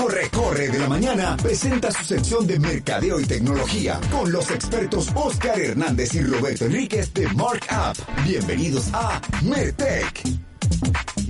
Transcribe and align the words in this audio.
corre, 0.00 0.28
corre 0.30 0.68
de 0.68 0.78
la 0.78 0.88
mañana 0.88 1.36
presenta 1.42 1.90
su 1.90 2.04
sección 2.04 2.46
de 2.46 2.58
mercadeo 2.58 3.20
y 3.20 3.24
tecnología 3.24 4.00
con 4.10 4.30
los 4.32 4.50
expertos 4.50 5.08
Oscar 5.14 5.58
Hernández 5.60 6.14
y 6.14 6.22
Roberto 6.22 6.64
Enríquez 6.64 7.12
de 7.14 7.26
Markup. 7.28 7.96
Bienvenidos 8.24 8.88
a 8.92 9.20
Mertech. 9.42 10.22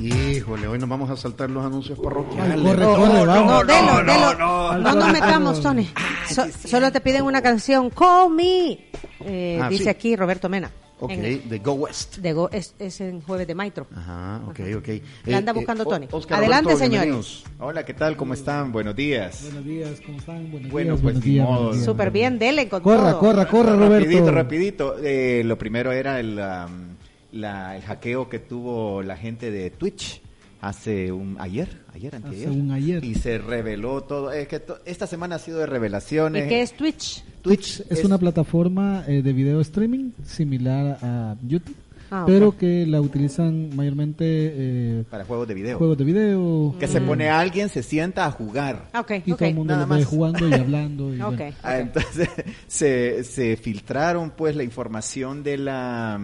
Híjole, 0.01 0.67
hoy 0.69 0.79
nos 0.79 0.89
vamos 0.89 1.11
a 1.11 1.17
saltar 1.17 1.51
los 1.51 1.65
anuncios 1.65 1.99
parroquiales. 1.99 2.57
Ay, 2.57 2.63
corre, 2.63 2.85
corre, 2.85 3.27
vamos. 3.27 3.51
No, 3.51 3.65
delo, 3.65 4.03
no, 4.03 4.13
delo. 4.13 4.35
no, 4.39 4.79
No 4.79 4.95
nos 4.95 5.13
metamos, 5.13 5.61
Tony. 5.61 5.91
So- 6.31 6.47
solo 6.69 6.91
te 6.93 7.01
piden 7.01 7.25
una 7.25 7.43
canción. 7.43 7.91
Call 7.91 8.31
me. 8.31 8.89
Eh, 9.21 9.59
Ah, 9.63 9.69
dice 9.69 9.85
sí. 9.85 9.89
aquí 9.91 10.17
Roberto 10.17 10.49
Mena. 10.49 10.71
Ok, 11.01 11.11
En- 11.13 11.49
de 11.49 11.59
Go 11.61 11.73
West. 11.73 12.19
de 12.19 12.33
Go- 12.35 12.51
es, 12.53 12.75
es 12.79 13.01
en 13.01 13.23
jueves 13.23 13.47
de 13.47 13.55
Maitro. 13.55 13.87
Ajá, 13.97 14.43
ok, 14.47 14.61
ok. 14.77 14.89
La 15.25 15.39
anda 15.39 15.53
buscando 15.53 15.85
Tony. 15.87 16.07
O- 16.11 16.19
Oscar 16.19 16.39
Adelante, 16.39 16.65
Roberto, 16.73 16.85
señores. 16.85 17.03
bienvenidos. 17.07 17.45
Hola, 17.59 17.85
¿qué 17.87 17.95
tal? 17.95 18.17
¿Cómo 18.17 18.35
están? 18.35 18.71
Buenos 18.71 18.95
días. 18.95 19.43
Buenos 19.45 19.65
días, 19.65 20.01
¿cómo 20.05 20.19
están? 20.19 20.51
Buenos 20.51 20.71
Bueno, 20.71 20.89
días, 20.91 21.01
pues, 21.01 21.03
buenos 21.15 21.25
ni 21.25 21.31
días, 21.33 21.47
modo. 21.49 21.75
Súper 21.75 22.11
bien, 22.11 22.39
dele 22.39 22.69
con 22.69 22.83
Corra, 22.83 23.13
todo. 23.13 23.21
corra, 23.21 23.49
corra, 23.49 23.77
Roberto. 23.77 24.05
Rapidito, 24.07 24.31
rapidito. 24.31 24.97
Eh, 25.03 25.43
lo 25.45 25.57
primero 25.57 25.91
era 25.93 26.21
el, 26.21 26.39
um, 26.39 26.97
la- 27.41 27.77
el 27.77 27.83
hackeo 27.83 28.29
que 28.29 28.39
tuvo 28.39 29.03
la 29.03 29.17
gente 29.17 29.51
de 29.51 29.71
Twitch 29.71 30.21
hace 30.61 31.11
un 31.13 31.37
ayer, 31.41 31.69
ayer, 31.95 32.15
anteayer. 32.15 32.51
un 32.51 32.71
ayer. 32.71 33.05
Y 33.05 33.15
se 33.15 33.39
reveló 33.39 34.03
todo. 34.03 34.31
Es 34.33 34.47
que 34.49 34.61
to- 34.61 34.79
esta 34.85 35.07
semana 35.07 35.37
ha 35.37 35.39
sido 35.39 35.59
de 35.59 35.67
revelaciones. 35.67 36.47
¿Y 36.47 36.49
qué 36.49 36.63
es 36.63 36.73
Twitch? 36.77 37.25
Twitch 37.43 37.83
Es, 37.89 38.05
una 38.05 38.19
plataforma 38.19 39.05
eh, 39.07 39.23
de 39.23 39.33
video 39.33 39.61
streaming 39.61 40.11
similar 40.25 40.99
a 41.03 41.37
YouTube, 41.47 41.75
Ah, 42.13 42.25
pero 42.27 42.59
que 42.59 42.85
la 42.87 43.01
utilizan 43.01 43.75
mayormente 43.77 44.25
eh, 44.27 45.05
para 45.09 45.25
juegos 45.25 45.47
de 45.47 45.55
video. 45.55 45.79
juegos 45.79 45.97
de 45.97 46.05
video. 46.05 46.75
Que 46.81 46.89
se 46.89 47.01
pone 47.01 47.29
a 47.29 47.39
alguien, 47.39 47.69
se 47.69 47.85
sienta 47.85 48.27
a 48.27 48.33
jugar. 48.33 48.89
Ah, 48.93 49.01
ok, 49.01 49.13
Y 49.25 49.33
todo 49.33 49.45
el 49.49 49.55
mundo 49.55 49.75
nada 49.75 49.87
lo 49.87 49.95
ve 49.95 50.01
más. 50.01 50.09
jugando 50.09 50.49
y 50.49 50.53
hablando. 50.55 51.15
Y 51.15 51.21
Ok. 51.23 51.37
bueno. 51.37 51.55
Ah, 51.63 51.79
entonces 51.79 52.29
se, 52.67 53.23
se 53.23 53.57
filtraron 53.57 54.31
pues 54.31 54.57
la 54.57 54.65
información 54.65 55.45
de 55.45 55.57
la 55.59 56.21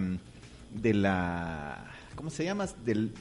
de 0.75 0.93
la 0.93 1.87
¿cómo 2.17 2.31
se 2.31 2.45
llama? 2.45 2.67
Del, 2.85 3.13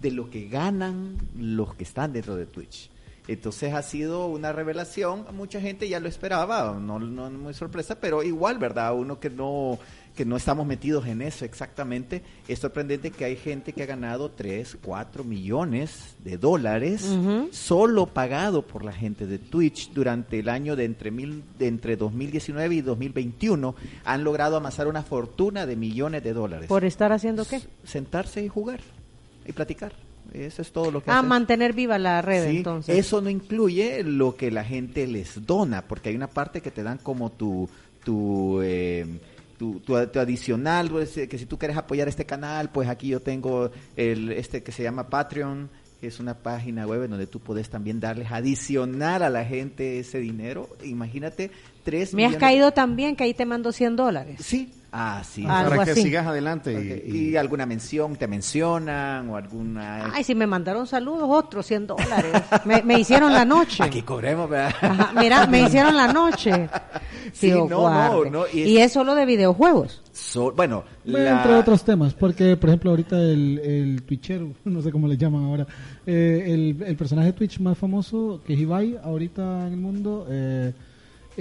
de 0.00 0.10
lo 0.10 0.30
que 0.30 0.48
ganan 0.48 1.16
los 1.36 1.74
que 1.74 1.84
están 1.84 2.12
dentro 2.12 2.36
de 2.36 2.46
Twitch. 2.46 2.90
Entonces 3.28 3.74
ha 3.74 3.82
sido 3.82 4.26
una 4.26 4.52
revelación, 4.52 5.24
mucha 5.32 5.60
gente 5.60 5.88
ya 5.88 6.00
lo 6.00 6.08
esperaba, 6.08 6.76
no, 6.80 6.98
no 6.98 7.30
muy 7.30 7.54
sorpresa, 7.54 8.00
pero 8.00 8.22
igual, 8.22 8.58
¿verdad? 8.58 8.94
Uno 8.94 9.20
que 9.20 9.30
no 9.30 9.78
que 10.16 10.24
no 10.24 10.36
estamos 10.36 10.66
metidos 10.66 11.06
en 11.06 11.22
eso 11.22 11.44
exactamente, 11.44 12.22
es 12.48 12.58
sorprendente 12.58 13.10
que 13.10 13.24
hay 13.24 13.36
gente 13.36 13.72
que 13.72 13.84
ha 13.84 13.86
ganado 13.86 14.30
3, 14.32 14.78
4 14.82 15.24
millones 15.24 16.16
de 16.24 16.36
dólares 16.36 17.08
solo 17.52 18.06
pagado 18.06 18.66
por 18.66 18.84
la 18.84 18.92
gente 18.92 19.26
de 19.26 19.38
Twitch 19.38 19.92
durante 19.92 20.40
el 20.40 20.48
año 20.48 20.74
de 20.74 20.84
entre, 20.84 21.10
mil, 21.10 21.44
de 21.58 21.68
entre 21.68 21.96
2019 21.96 22.74
y 22.74 22.80
2021 22.80 23.74
han 24.04 24.24
logrado 24.24 24.56
amasar 24.56 24.88
una 24.88 25.02
fortuna 25.02 25.64
de 25.64 25.76
millones 25.76 26.22
de 26.24 26.32
dólares. 26.32 26.68
¿Por 26.68 26.84
estar 26.84 27.12
haciendo 27.12 27.44
qué? 27.44 27.60
Sentarse 27.84 28.42
y 28.42 28.48
jugar 28.48 28.80
y 29.46 29.52
platicar. 29.52 29.92
Eso 30.32 30.62
es 30.62 30.70
todo 30.70 30.90
lo 30.92 31.02
que 31.02 31.10
Ah, 31.10 31.18
hacen. 31.18 31.28
mantener 31.28 31.72
viva 31.72 31.98
la 31.98 32.22
red, 32.22 32.48
Sí, 32.50 32.56
entonces. 32.58 32.96
Eso 32.96 33.20
no 33.20 33.30
incluye 33.30 34.04
lo 34.04 34.36
que 34.36 34.50
la 34.50 34.62
gente 34.64 35.06
les 35.06 35.44
dona, 35.46 35.82
porque 35.82 36.10
hay 36.10 36.14
una 36.16 36.28
parte 36.28 36.60
que 36.60 36.70
te 36.70 36.82
dan 36.82 36.98
como 36.98 37.30
tu 37.32 37.68
tu 38.04 38.60
eh, 38.62 39.06
tu, 39.58 39.80
tu- 39.80 40.06
tu 40.06 40.18
adicional, 40.18 40.88
pues, 40.88 41.16
eh, 41.18 41.28
que 41.28 41.36
si 41.36 41.44
tú 41.46 41.58
quieres 41.58 41.76
apoyar 41.76 42.08
este 42.08 42.24
canal, 42.24 42.70
pues 42.70 42.88
aquí 42.88 43.08
yo 43.08 43.20
tengo 43.20 43.70
el 43.96 44.32
este 44.32 44.62
que 44.62 44.72
se 44.72 44.82
llama 44.82 45.10
Patreon, 45.10 45.68
que 46.00 46.06
es 46.06 46.18
una 46.20 46.34
página 46.34 46.86
web 46.86 47.02
en 47.04 47.10
donde 47.10 47.26
tú 47.26 47.40
puedes 47.40 47.68
también 47.68 48.00
darles 48.00 48.30
adicionar 48.30 49.22
a 49.22 49.28
la 49.28 49.44
gente 49.44 49.98
ese 49.98 50.18
dinero. 50.18 50.68
Imagínate, 50.82 51.50
tres 51.84 52.14
Me 52.14 52.24
has 52.24 52.36
caído 52.36 52.72
también 52.72 53.16
que 53.16 53.24
ahí 53.24 53.34
te 53.34 53.44
mando 53.44 53.70
100 53.72 53.96
dólares. 53.96 54.40
Sí, 54.42 54.72
ah, 54.92 55.22
sí. 55.24 55.44
Algo 55.48 55.70
Para 55.70 55.84
que 55.84 55.90
así. 55.92 56.02
sigas 56.02 56.26
adelante. 56.26 57.04
Y, 57.06 57.30
y 57.30 57.36
alguna 57.36 57.66
mención, 57.66 58.16
te 58.16 58.26
mencionan 58.28 59.28
o 59.30 59.36
alguna... 59.36 60.12
Ay, 60.14 60.24
si 60.24 60.34
me 60.34 60.46
mandaron 60.46 60.86
saludos, 60.86 61.24
otros 61.30 61.66
100 61.66 61.86
dólares. 61.88 62.32
Me, 62.64 62.82
me 62.82 62.98
hicieron 62.98 63.32
la 63.32 63.44
noche. 63.44 63.82
Aquí 63.82 64.02
cobremos, 64.02 64.48
¿verdad? 64.50 64.74
Ajá, 64.80 65.12
mira, 65.20 65.46
me 65.46 65.62
hicieron 65.62 65.96
la 65.96 66.12
noche. 66.12 66.68
Sí, 67.32 67.46
Digo, 67.46 67.66
no, 67.68 68.24
no, 68.24 68.44
y 68.52 68.60
y, 68.62 68.78
es- 68.78 68.86
es... 68.86 68.92
solo 68.92 69.14
de 69.14 69.24
videojuegos. 69.26 70.02
So- 70.12 70.52
bueno, 70.52 70.84
Bueno, 71.04 71.24
la- 71.24 71.36
Entre 71.42 71.54
otros 71.54 71.84
temas, 71.84 72.12
porque 72.14 72.56
por 72.56 72.68
ejemplo 72.70 72.90
ahorita 72.90 73.16
el, 73.16 73.58
el 73.60 74.02
Twitchero, 74.02 74.50
no 74.64 74.82
sé 74.82 74.90
cómo 74.90 75.06
le 75.06 75.16
llaman 75.16 75.44
ahora, 75.44 75.66
eh, 76.06 76.44
el, 76.48 76.82
el 76.84 76.96
personaje 76.96 77.28
de 77.28 77.32
Twitch 77.34 77.60
más 77.60 77.78
famoso, 77.78 78.40
que 78.44 78.54
es 78.54 78.58
Ibai, 78.60 78.98
ahorita 79.02 79.66
en 79.68 79.72
el 79.72 79.78
mundo, 79.78 80.26
eh, 80.28 80.72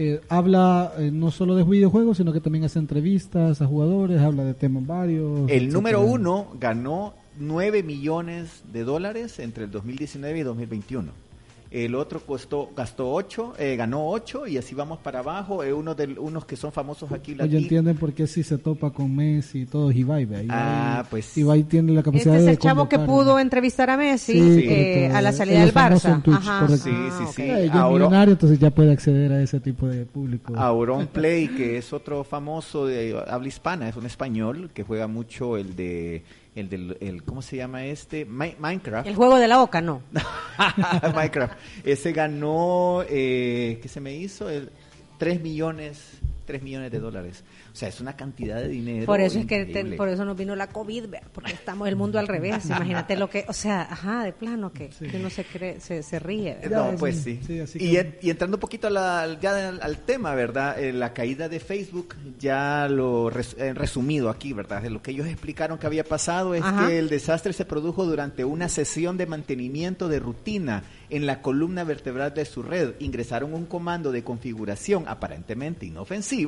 eh, 0.02 0.22
habla 0.30 0.94
eh, 0.98 1.12
no 1.12 1.30
solo 1.30 1.56
de 1.56 1.66
videojuegos, 1.66 2.16
sino 2.16 2.32
que 2.32 2.40
también 2.40 2.64
hace 2.64 2.80
entrevistas 2.80 3.62
a 3.62 3.66
jugadores, 3.66 4.22
habla 4.22 4.46
de 4.46 4.54
temas 4.54 4.88
varios. 4.88 5.42
El 5.42 5.50
etcétera. 5.50 5.74
número 5.74 6.02
uno 6.02 6.48
ganó 6.58 7.14
9 7.38 7.84
millones 7.84 8.64
de 8.72 8.86
dólares 8.86 9.40
entre 9.40 9.66
el 9.66 9.72
2019 9.72 10.40
y 10.40 10.44
2021. 10.44 11.29
El 11.72 11.94
otro 11.94 12.20
costó, 12.22 12.72
gastó 12.76 13.12
8, 13.12 13.54
ganó 13.78 14.08
8 14.10 14.48
y 14.48 14.58
así 14.58 14.74
vamos 14.74 14.98
para 15.00 15.20
abajo. 15.20 15.64
Eh, 15.64 15.72
uno 15.72 15.94
de 15.94 16.08
unos 16.20 16.44
que 16.46 16.56
son 16.56 16.72
famosos 16.72 17.12
aquí 17.12 17.36
Oye, 17.40 17.60
entienden 17.60 17.96
por 17.96 18.12
qué 18.14 18.26
si 18.26 18.42
se 18.42 18.58
topa 18.58 18.90
con 18.90 19.16
Messi 19.16 19.62
y 19.62 19.66
todo, 19.68 19.92
es 19.92 19.98
Ibai, 19.98 20.26
ve, 20.26 20.46
Ibai- 20.46 20.50
Ah, 20.50 21.06
pues. 21.12 21.38
Ibai 21.38 21.64
tiene 21.66 21.92
la 21.92 22.00
Este 22.00 22.12
capacidad 22.12 22.36
es 22.38 22.46
de 22.46 22.52
el 22.52 22.58
chavo 22.58 22.90
que 22.90 22.98
pudo 22.98 23.38
entrevistar 23.38 23.90
a 23.92 23.98
Messi 23.98 24.34
Sí, 24.34 24.66
eh, 24.68 25.12
a 25.14 25.22
la 25.22 25.32
salida 25.32 25.60
es 25.60 25.66
del 25.66 25.74
Barça. 25.76 26.22
Twitch, 26.24 26.38
Ajá. 26.38 26.68
Sí, 26.70 26.78
sí, 26.78 26.90
Ah, 26.92 27.12
sí. 27.20 27.24
ok. 27.30 27.40
Eh, 27.40 27.46
ya 27.48 27.64
es 27.66 27.72
Ahora- 27.76 28.06
millonario, 28.06 28.32
entonces 28.34 28.58
ya 28.60 28.72
puede 28.72 28.92
acceder 28.92 29.32
a 29.32 29.42
ese 29.44 29.60
tipo 29.60 29.88
de 29.88 30.06
público. 30.08 30.56
Auron 30.58 31.06
Play, 31.14 31.50
que 31.50 31.78
es 31.78 31.94
otro 31.94 32.24
famoso 32.24 32.88
de 32.88 33.16
habla 33.28 33.48
hispana, 33.48 33.88
es 33.90 33.96
un 33.96 34.08
español 34.08 34.72
que 34.74 34.82
juega 34.84 35.06
mucho 35.08 35.56
el 35.56 35.76
de 35.76 36.24
el 36.60 36.70
del 36.70 36.98
el, 37.02 37.24
¿cómo 37.24 37.42
se 37.42 37.58
llama 37.58 37.86
este? 37.86 38.26
Mi- 38.26 38.56
Minecraft. 38.60 39.08
El 39.08 39.16
juego 39.16 39.38
de 39.38 39.48
la 39.48 39.58
boca, 39.58 39.82
no. 39.82 40.02
Minecraft. 41.16 41.54
Ese 41.84 42.12
ganó, 42.12 43.04
eh, 43.10 43.80
¿qué 43.82 43.88
se 43.88 44.00
me 44.00 44.14
hizo? 44.14 44.50
El, 44.50 44.70
3 45.18 45.42
millones, 45.42 46.20
3 46.50 46.64
millones 46.64 46.92
de 46.92 47.00
dólares. 47.00 47.44
O 47.72 47.76
sea, 47.76 47.90
es 47.90 48.02
una 48.02 48.16
cantidad 48.16 48.56
de 48.58 48.68
dinero. 48.70 49.06
Por 49.06 49.22
eso 49.22 49.38
es 49.38 49.46
que 49.46 49.66
te- 49.68 49.86
por 49.96 50.10
eso 50.10 50.26
nos 50.26 50.36
vino 50.36 50.56
la 50.56 50.66
COVID, 50.68 51.06
porque 51.32 51.54
estamos 51.54 51.88
el 51.88 51.96
mundo 51.96 52.18
al 52.18 52.28
revés. 52.28 52.66
Imagínate 52.66 53.16
lo 53.16 53.30
que, 53.30 53.46
o 53.48 53.54
sea, 53.54 53.84
ajá, 53.84 54.24
de 54.24 54.34
plano 54.34 54.74
que, 54.74 54.90
que 54.90 55.18
uno 55.18 55.30
se 55.30 55.44
cree, 55.46 55.80
se, 55.80 56.02
se 56.02 56.18
ríe. 56.18 56.58
¿verdad? 56.60 56.92
No, 56.94 56.98
pues 56.98 57.18
sí, 57.18 57.40
sí. 57.42 57.46
sí, 57.46 57.60
así 57.60 57.78
y, 57.80 57.92
que- 57.92 58.00
en- 58.00 58.16
y 58.24 58.30
entrando 58.32 58.58
un 58.58 58.62
poquito 58.62 58.88
a 58.88 58.90
la- 58.90 59.38
ya 59.40 59.70
al, 59.70 59.80
al 59.84 59.98
tema, 60.00 60.34
¿verdad? 60.34 60.80
Eh, 60.82 60.92
la 60.92 61.14
caída 61.14 61.48
de 61.50 61.60
Facebook, 61.60 62.16
ya 62.40 62.88
lo 62.90 63.30
res- 63.30 63.56
eh, 63.60 63.76
resumido 63.76 64.32
aquí, 64.32 64.52
¿verdad? 64.54 64.82
De 64.82 64.90
lo 64.90 65.04
que 65.04 65.12
ellos 65.12 65.28
explicaron 65.28 65.78
que 65.78 65.86
había 65.86 66.04
pasado 66.04 66.56
es 66.56 66.64
Ajá. 66.64 66.88
que 66.88 66.98
el 66.98 67.10
desastre 67.10 67.54
se 67.54 67.66
produjo 67.66 68.06
durante 68.06 68.44
una 68.44 68.70
sesión 68.70 69.18
de 69.18 69.28
mantenimiento 69.28 70.08
de 70.08 70.18
rutina 70.20 70.82
en 71.12 71.26
la 71.28 71.44
columna 71.44 71.84
vertebral 71.84 72.34
de 72.34 72.46
su 72.46 72.64
red. 72.64 72.94
Ingresaron 73.00 73.54
un 73.54 73.66
comando 73.68 74.12
de 74.12 74.24
configuración 74.24 75.06
aparentemente 75.08 75.86
inofensivo 75.86 76.39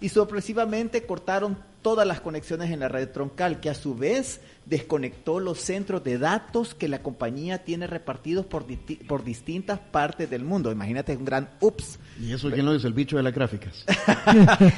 y 0.00 0.08
sorpresivamente 0.08 1.04
cortaron 1.04 1.56
todas 1.82 2.06
las 2.06 2.20
conexiones 2.22 2.70
en 2.70 2.80
la 2.80 2.88
red 2.88 3.10
troncal, 3.10 3.60
que 3.60 3.68
a 3.68 3.74
su 3.74 3.94
vez 3.94 4.40
desconectó 4.64 5.38
los 5.38 5.60
centros 5.60 6.02
de 6.02 6.16
datos 6.18 6.74
que 6.74 6.88
la 6.88 7.02
compañía 7.02 7.62
tiene 7.64 7.86
repartidos 7.86 8.46
por, 8.46 8.66
disti- 8.66 9.06
por 9.06 9.22
distintas 9.22 9.78
partes 9.80 10.30
del 10.30 10.44
mundo. 10.44 10.72
Imagínate, 10.72 11.14
un 11.14 11.26
gran 11.26 11.50
ups. 11.60 11.98
y 12.18 12.32
eso, 12.32 12.50
¿quién 12.50 12.64
lo 12.64 12.72
dice? 12.72 12.86
El 12.86 12.94
bicho 12.94 13.18
de 13.18 13.22
las 13.22 13.34
gráficas. 13.34 13.84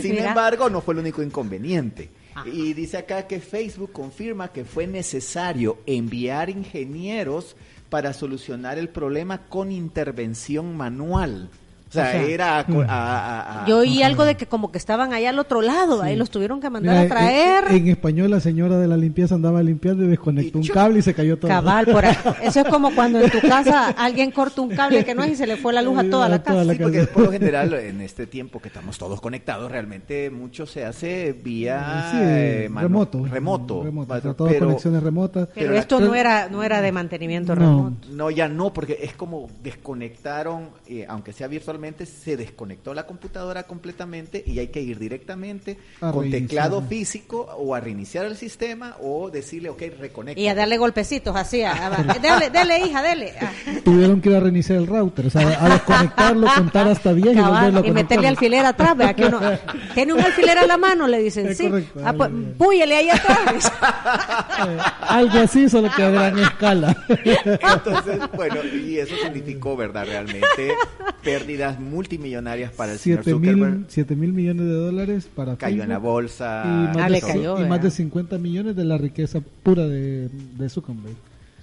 Sin, 0.00 0.18
embargo, 0.18 0.68
no 0.68 0.80
fue 0.80 0.94
el 0.94 1.00
único 1.00 1.22
inconveniente. 1.22 2.10
Y 2.46 2.72
dice 2.74 2.98
acá 2.98 3.26
que 3.26 3.40
Facebook 3.40 3.92
confirma 3.92 4.48
que 4.48 4.64
fue 4.64 4.86
necesario 4.86 5.78
enviar 5.86 6.48
ingenieros 6.48 7.56
para 7.90 8.12
solucionar 8.12 8.78
el 8.78 8.88
problema 8.88 9.48
con 9.48 9.72
intervención 9.72 10.76
manual. 10.76 11.50
O 11.90 11.92
sea, 11.92 12.04
O 12.04 12.12
sea, 12.12 12.22
era 12.22 12.58
a- 12.58 12.60
a- 12.60 12.84
a- 12.86 13.62
a- 13.64 13.66
Yo 13.66 13.78
oí 13.78 14.00
algo 14.04 14.24
de 14.24 14.36
que 14.36 14.46
como 14.46 14.70
que 14.70 14.78
estaban 14.78 15.12
ahí 15.12 15.26
al 15.26 15.40
otro 15.40 15.60
lado, 15.60 16.02
ahí 16.02 16.14
los 16.14 16.30
tuvieron 16.30 16.60
que 16.60 16.70
mandar 16.70 16.94
Mira, 16.94 17.06
a 17.06 17.08
traer. 17.08 17.64
En, 17.70 17.76
en 17.78 17.88
español 17.88 18.30
la 18.30 18.38
señora 18.38 18.78
de 18.78 18.86
la 18.86 18.96
limpieza 18.96 19.34
andaba 19.34 19.60
limpiando 19.60 20.04
y 20.04 20.06
desconectó 20.06 20.58
Y 20.58 20.60
un 20.62 20.68
cable 20.68 21.00
y 21.00 21.02
se 21.02 21.14
cayó 21.14 21.36
todo. 21.36 21.48
Cabal, 21.48 21.86
por 21.86 22.04
ahí. 22.04 22.14
Eso 22.44 22.60
es 22.60 22.68
como 22.68 22.94
cuando 22.94 23.20
en 23.20 23.28
tu 23.28 23.40
casa 23.40 23.88
alguien 23.98 24.30
corta 24.30 24.60
un 24.60 24.70
cable 24.70 25.04
que 25.04 25.16
no 25.16 25.24
es 25.24 25.32
y 25.32 25.34
se 25.36 25.48
le 25.48 25.56
fue 25.56 25.72
la 25.72 25.82
luz 25.82 25.98
a 25.98 26.04
toda 26.08 26.28
la 26.28 26.40
casa. 26.40 26.62
Sí, 26.64 26.78
porque 26.80 27.02
por 27.04 27.24
lo 27.24 27.32
general 27.32 27.74
en 27.74 28.00
este 28.02 28.28
tiempo 28.28 28.60
que 28.60 28.68
estamos 28.68 28.96
todos 28.96 29.20
conectados, 29.20 29.68
realmente 29.72 30.30
mucho 30.30 30.66
se 30.66 30.84
hace 30.84 31.32
vía 31.32 32.08
Sí, 32.12 32.18
eh, 32.20 32.68
mano- 32.70 32.86
remoto. 32.86 33.26
remoto. 33.26 33.82
Remoto, 33.82 34.12
o 34.12 34.14
sea, 34.14 34.22
Pero- 34.22 34.34
todas 34.36 34.54
conexiones 34.54 35.02
remotas. 35.02 35.48
Pero 35.56 35.74
esto 35.74 35.98
no 35.98 36.14
era 36.14 36.48
no 36.48 36.62
era 36.62 36.80
de 36.80 36.92
mantenimiento 36.92 37.56
No. 37.56 37.60
remoto. 37.60 38.06
No, 38.12 38.30
ya 38.30 38.46
no, 38.48 38.72
porque 38.72 38.96
es 39.02 39.14
como 39.14 39.48
desconectaron, 39.64 40.68
eh, 40.86 41.04
aunque 41.08 41.32
sea 41.32 41.48
virtualmente, 41.48 41.79
se 42.06 42.36
desconectó 42.36 42.94
la 42.94 43.06
computadora 43.06 43.62
completamente 43.64 44.42
y 44.46 44.58
hay 44.58 44.68
que 44.68 44.80
ir 44.80 44.98
directamente 44.98 45.78
A 46.00 46.10
con 46.12 46.22
reiniciar. 46.22 46.48
teclado 46.48 46.82
físico 46.82 47.40
o 47.58 47.74
a 47.74 47.80
reiniciar 47.80 48.26
el 48.26 48.36
sistema 48.36 48.96
o 49.02 49.30
decirle, 49.30 49.68
ok, 49.70 49.82
reconecta. 49.98 50.40
Y 50.40 50.48
a 50.48 50.54
darle 50.54 50.76
golpecitos 50.78 51.34
así. 51.36 51.62
A, 51.62 51.86
a- 51.86 52.18
dale, 52.20 52.50
dale, 52.50 52.78
hija, 52.86 53.02
dale. 53.02 53.32
Ah, 53.40 53.50
Tuvieron 53.84 54.20
que 54.20 54.30
ir 54.30 54.36
a 54.36 54.40
reiniciar 54.40 54.78
el 54.78 54.86
router, 54.86 55.26
o 55.26 55.30
sea, 55.30 55.42
a 55.64 55.68
desconectarlo, 55.70 56.46
contar 56.54 56.88
hasta 56.88 57.14
10 57.14 57.32
y 57.32 57.36
cabal, 57.36 57.50
volverlo 57.72 57.80
a 57.80 57.86
y 57.86 57.90
meterle 57.92 58.28
alfiler 58.28 58.64
atrás, 58.66 58.96
vea 58.96 59.14
que 59.14 59.24
uno 59.26 59.40
tiene 59.94 60.12
un 60.12 60.20
alfiler 60.20 60.58
a 60.58 60.66
la 60.66 60.76
mano, 60.76 61.06
le 61.08 61.18
dicen, 61.20 61.46
Es 61.48 61.56
sí, 61.58 61.68
correcto, 61.68 62.00
ah, 62.04 62.12
pues, 62.12 62.30
púyele 62.58 62.96
ahí 62.96 63.10
atrás. 63.10 63.72
Eh, 64.60 64.78
algo 65.08 65.38
así, 65.38 65.68
solo 65.70 65.88
que 65.96 66.02
a 66.02 66.10
gran 66.10 66.38
escala. 66.38 66.94
Entonces, 67.24 68.20
bueno, 68.34 68.56
y 68.64 68.98
eso 68.98 69.14
significó, 69.22 69.74
¿verdad? 69.76 70.04
Realmente 70.06 70.74
multimillonarias 71.78 72.72
para 72.72 72.92
el 72.92 72.98
señor 72.98 73.20
7 73.22 73.30
Zuckerberg. 73.38 73.76
mil, 73.76 73.84
7 73.88 74.16
mil 74.16 74.32
millones 74.32 74.66
de 74.66 74.72
dólares 74.72 75.28
para 75.34 75.56
Cayó 75.56 75.82
en 75.82 75.90
la 75.90 75.98
bolsa. 75.98 76.62
y 76.64 76.96
más, 76.96 76.96
Ah, 76.98 77.08
de, 77.10 77.20
cayó, 77.20 77.56
y 77.58 77.60
más 77.60 77.68
¿verdad? 77.68 77.80
de 77.82 77.90
50 77.90 78.38
millones 78.38 78.74
de 78.76 78.84
la 78.84 78.98
riqueza 78.98 79.40
pura 79.62 79.86
de, 79.86 80.28
de 80.58 80.68
Zuckerberg. 80.68 81.14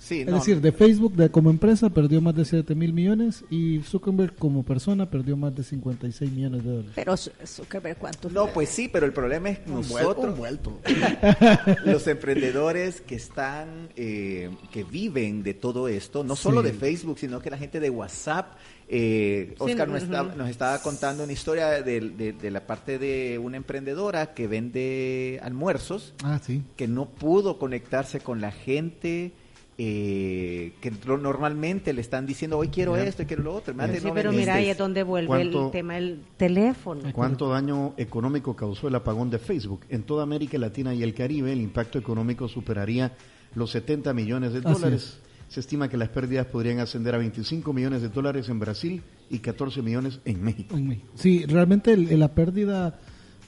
Sí, 0.08 0.22
Es 0.22 0.28
no, 0.28 0.36
decir, 0.38 0.62
de 0.62 0.72
Facebook 0.72 1.16
de, 1.16 1.30
como 1.30 1.50
empresa 1.50 1.90
perdió 1.90 2.22
más 2.22 2.34
de 2.36 2.46
7 2.46 2.74
mil 2.76 2.94
millones 2.94 3.44
y 3.50 3.82
Zuckerberg 3.82 4.36
como 4.36 4.64
persona 4.64 5.10
perdió 5.10 5.36
más 5.36 5.54
de 5.56 5.64
56 5.64 6.32
millones 6.32 6.64
de 6.64 6.70
dólares. 6.70 6.92
Pero 6.96 7.14
Zu- 7.14 7.32
Zuckerberg, 7.46 7.98
¿cuánto? 7.98 8.30
No, 8.30 8.48
pues 8.48 8.70
sí, 8.70 8.88
pero 8.88 9.06
el 9.06 9.12
problema 9.14 9.50
es 9.50 9.68
nosotros, 9.68 10.38
vuelto. 10.38 10.80
los 11.86 12.08
emprendedores 12.08 13.02
que 13.02 13.16
están, 13.16 13.90
eh, 13.96 14.50
que 14.72 14.84
viven 14.84 15.44
de 15.44 15.54
todo 15.54 15.88
esto, 15.88 16.24
no 16.24 16.36
solo 16.36 16.62
de 16.62 16.74
Facebook, 16.74 17.20
sino 17.20 17.40
que 17.42 17.50
la 17.50 17.58
gente 17.58 17.80
de 17.80 17.90
WhatsApp. 17.90 18.54
Eh, 18.90 19.56
Oscar 19.60 19.90
nos, 19.90 20.04
ujú. 20.04 20.14
está- 20.14 20.36
nos 20.36 20.50
estaba 20.50 20.82
contando 20.82 21.26
una 21.26 21.34
historia 21.34 21.82
de, 21.82 22.00
de- 22.00 22.32
de 22.34 22.52
la 22.52 22.66
parte 22.66 22.98
de 22.98 23.38
una 23.38 23.58
emprendedora 23.58 24.34
que 24.34 24.48
vende 24.48 25.40
almuerzos, 25.44 26.14
Ah, 26.24 26.40
sí. 26.42 26.64
que 26.78 26.88
no 26.88 27.10
pudo 27.10 27.60
conectarse 27.60 28.22
con 28.22 28.40
la 28.40 28.52
gente. 28.52 29.34
Eh, 29.80 30.74
que 30.82 30.92
normalmente 31.08 31.94
le 31.94 32.02
están 32.02 32.26
diciendo 32.26 32.58
hoy 32.58 32.70
quiero 32.70 32.98
esto 32.98 33.22
y 33.22 33.26
quiero 33.26 33.44
lo 33.44 33.54
otro. 33.56 33.74
Sí, 33.74 33.80
no 34.04 34.14
pero 34.14 34.32
mira, 34.32 34.56
ahí 34.56 34.70
es 34.70 34.78
donde 34.78 35.04
vuelve 35.04 35.28
¿Cuánto- 35.28 35.66
el 35.68 35.72
tema 35.72 35.94
del 35.96 36.22
teléfono. 36.36 37.02
¿Cuánto 37.14 37.50
daño 37.50 37.94
económico 37.98 38.56
causó 38.56 38.88
el 38.88 38.96
apagón 38.96 39.30
de 39.30 39.38
Facebook? 39.38 39.82
En 39.90 40.04
toda 40.04 40.24
América 40.24 40.58
Latina 40.58 40.96
y 40.96 41.04
el 41.04 41.14
Caribe, 41.14 41.54
el 41.54 41.62
impacto 41.62 42.00
económico 42.00 42.48
superaría 42.48 43.14
los 43.54 43.72
70 43.72 44.14
millones 44.14 44.54
de 44.54 44.62
dólares. 44.62 45.20
Se 45.48 45.60
estima 45.62 45.88
que 45.88 45.96
las 45.96 46.10
pérdidas 46.10 46.48
podrían 46.48 46.80
ascender 46.80 47.16
a 47.16 47.20
25 47.20 47.72
millones 47.72 48.02
de 48.02 48.10
dólares 48.10 48.50
en 48.50 48.60
Brasil 48.60 49.02
y 49.30 49.40
14 49.40 49.82
millones 49.82 50.20
en 50.26 50.44
México. 50.44 50.76
En 50.76 50.88
México. 50.90 51.08
Sí, 51.16 51.46
realmente 51.46 51.94
el- 51.94 52.20
la 52.20 52.34
pérdida 52.34 53.00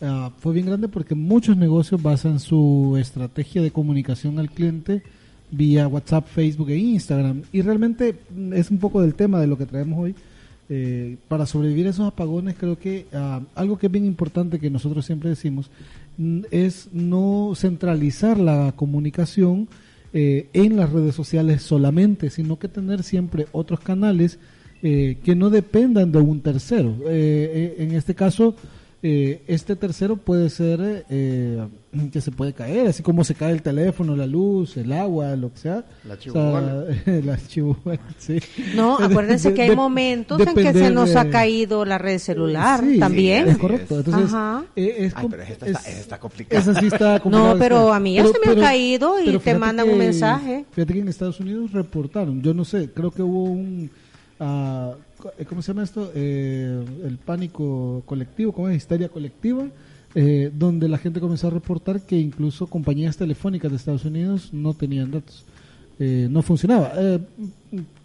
ah, 0.02 0.32
fue 0.38 0.54
bien 0.54 0.68
grande 0.68 0.88
porque 0.88 1.14
muchos 1.16 1.58
negocios 1.58 2.02
basan 2.02 2.40
su 2.40 2.96
estrategia 2.98 3.62
de 3.62 3.72
comunicación 3.72 4.40
al 4.40 4.50
cliente 4.50 5.04
vía 5.52 5.88
WhatsApp, 5.88 6.28
Facebook 6.28 6.70
e 6.70 6.78
Instagram. 6.78 7.44
Y 7.52 7.62
realmente 7.62 8.16
es 8.54 8.72
un 8.72 8.78
poco 8.78 9.02
del 9.02 9.16
tema 9.16 9.40
de 9.40 9.48
lo 9.48 9.58
que 9.58 9.66
traemos 9.66 10.00
hoy. 10.00 10.16
Eh, 10.72 11.18
para 11.28 11.48
sobrevivir 11.48 11.88
a 11.88 11.90
esos 11.90 12.08
apagones, 12.08 12.56
creo 12.56 12.78
que 12.78 13.08
ah, 13.14 13.42
algo 13.56 13.80
que 13.80 13.88
es 13.88 13.92
bien 13.92 14.06
importante 14.06 14.60
que 14.60 14.70
nosotros 14.70 15.04
siempre 15.04 15.30
decimos 15.30 15.72
mm, 16.20 16.42
es 16.52 16.90
no 16.94 17.54
centralizar 17.56 18.38
la 18.38 18.74
comunicación 18.76 19.68
eh, 20.14 20.48
en 20.54 20.78
las 20.78 20.92
redes 20.92 21.16
sociales 21.16 21.64
solamente, 21.64 22.30
sino 22.30 22.60
que 22.60 22.68
tener 22.68 23.02
siempre 23.02 23.48
otros 23.52 23.80
canales 23.80 24.38
eh, 24.82 25.18
que 25.26 25.36
no 25.36 25.50
dependan 25.50 26.14
de 26.14 26.20
un 26.20 26.40
tercero. 26.40 26.96
Eh, 27.02 27.76
eh, 27.78 27.84
en 27.84 27.92
este 27.96 28.16
caso, 28.16 28.56
eh, 29.02 29.42
este 29.48 29.76
tercero 29.78 30.18
puede 30.18 30.50
ser 30.50 31.06
eh, 31.10 31.66
que 32.12 32.20
se 32.20 32.32
puede 32.32 32.52
caer, 32.54 32.88
así 32.88 33.02
como 33.02 33.24
se 33.24 33.34
cae 33.34 33.54
el 33.54 33.62
teléfono, 33.62 34.14
la 34.16 34.28
luz, 34.28 34.76
el 34.78 34.92
agua, 34.92 35.36
lo 35.38 35.52
que 35.54 35.58
sea. 35.60 35.86
La 36.04 36.16
O 36.16 36.18
sea, 36.18 36.18
chihuahua. 36.18 36.84
la 37.24 37.38
chihuahua, 37.48 37.98
sí. 38.18 38.40
No, 38.76 38.98
acuérdense 39.00 39.50
De- 39.50 39.56
que 39.56 39.62
hay 39.64 39.70
de- 39.70 39.76
momentos 39.78 40.40
en 40.46 40.54
que 40.54 40.74
se 40.74 40.92
nos 40.92 41.16
ha 41.16 41.30
caído 41.30 41.86
la 41.86 41.98
red 41.98 42.20
celular 42.20 42.82
Sí, 42.84 43.00
también. 43.00 43.46
Es 43.46 43.52
Así 43.52 43.60
correcto. 43.62 44.00
es. 44.00 44.06
Entonces, 44.06 44.34
Ajá. 44.34 44.66
eh, 44.76 44.96
es 45.00 45.14
Ay, 45.16 45.22
com- 45.22 45.32
pero 45.32 45.44
esta 45.44 45.66
está- 45.66 45.90
es- 45.90 45.98
está 46.00 46.20
complicada. 46.20 46.62
Esa 46.62 46.80
sí 46.80 46.88
está 46.88 47.20
complicada. 47.22 47.54
No, 47.54 47.60
pero 47.60 47.94
a 47.94 48.00
mí 48.02 48.16
ya 48.16 48.26
se 48.28 48.34
me 48.46 48.52
ha 48.52 48.56
caído 48.66 49.16
y 49.24 49.38
te 49.40 49.56
mandan 49.58 49.90
un 49.90 49.98
mensaje. 49.98 50.66
Fíjate 50.72 50.94
que 50.94 51.00
en 51.00 51.08
Estados 51.08 51.40
Unidos 51.40 51.72
reportaron, 51.72 52.42
yo 52.42 52.54
no 52.54 52.66
sé, 52.66 52.90
creo 52.92 53.12
que 53.12 53.22
hubo 53.24 53.44
un, 53.46 53.90
ah, 54.42 54.92
co- 54.92 55.09
¿cómo 55.48 55.62
se 55.62 55.68
llama 55.72 55.84
esto? 55.84 56.12
Eh, 56.16 56.84
el 57.06 57.18
pánico 57.18 58.04
colectivo, 58.06 58.52
¿cómo 58.52 58.70
es? 58.70 58.78
Histeria 58.78 59.10
colectiva, 59.10 59.66
eh, 60.16 60.52
donde 60.54 60.90
la 60.90 60.98
gente 60.98 61.20
comenzó 61.20 61.48
a 61.48 61.52
reportar 61.52 62.02
que 62.02 62.18
incluso 62.18 62.68
compañías 62.68 63.18
telefónicas 63.18 63.72
de 63.72 63.78
Estados 63.78 64.06
Unidos 64.06 64.50
no 64.54 64.74
tenían 64.74 65.12
datos. 65.12 65.46
Eh, 66.00 66.28
no 66.32 66.42
funcionaba. 66.42 66.94
Eh, 66.96 67.20